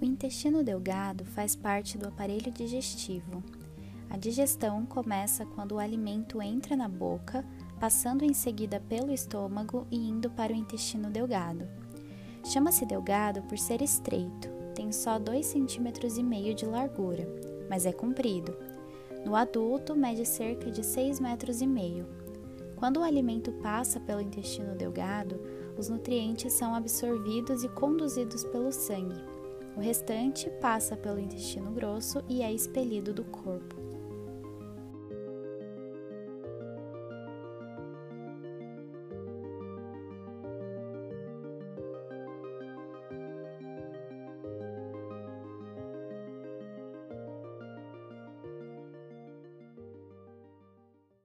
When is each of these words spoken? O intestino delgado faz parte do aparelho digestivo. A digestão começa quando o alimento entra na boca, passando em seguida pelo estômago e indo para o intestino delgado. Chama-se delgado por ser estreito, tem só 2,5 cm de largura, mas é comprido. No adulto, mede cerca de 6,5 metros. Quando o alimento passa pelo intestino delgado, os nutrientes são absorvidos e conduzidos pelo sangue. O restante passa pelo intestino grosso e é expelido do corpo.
O 0.00 0.04
intestino 0.04 0.62
delgado 0.62 1.24
faz 1.24 1.56
parte 1.56 1.98
do 1.98 2.06
aparelho 2.06 2.52
digestivo. 2.52 3.42
A 4.08 4.16
digestão 4.16 4.86
começa 4.86 5.44
quando 5.44 5.72
o 5.72 5.78
alimento 5.80 6.40
entra 6.40 6.76
na 6.76 6.88
boca, 6.88 7.44
passando 7.80 8.24
em 8.24 8.32
seguida 8.32 8.80
pelo 8.88 9.12
estômago 9.12 9.88
e 9.90 9.96
indo 9.96 10.30
para 10.30 10.52
o 10.52 10.56
intestino 10.56 11.10
delgado. 11.10 11.66
Chama-se 12.44 12.86
delgado 12.86 13.42
por 13.42 13.58
ser 13.58 13.82
estreito, 13.82 14.48
tem 14.72 14.92
só 14.92 15.18
2,5 15.18 16.08
cm 16.08 16.54
de 16.54 16.64
largura, 16.64 17.28
mas 17.68 17.84
é 17.84 17.90
comprido. 17.90 18.56
No 19.26 19.34
adulto, 19.34 19.96
mede 19.96 20.24
cerca 20.24 20.70
de 20.70 20.82
6,5 20.82 21.20
metros. 21.20 21.58
Quando 22.76 23.00
o 23.00 23.02
alimento 23.02 23.50
passa 23.54 23.98
pelo 23.98 24.20
intestino 24.20 24.76
delgado, 24.76 25.40
os 25.76 25.88
nutrientes 25.88 26.52
são 26.52 26.72
absorvidos 26.72 27.64
e 27.64 27.68
conduzidos 27.68 28.44
pelo 28.44 28.70
sangue. 28.70 29.37
O 29.78 29.80
restante 29.80 30.50
passa 30.60 30.96
pelo 30.96 31.20
intestino 31.20 31.70
grosso 31.70 32.20
e 32.28 32.42
é 32.42 32.52
expelido 32.52 33.14
do 33.14 33.22
corpo. 33.22 33.87